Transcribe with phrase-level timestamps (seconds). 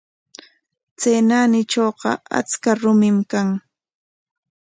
[0.99, 3.47] Chay naanitrawqa achka rumim kan.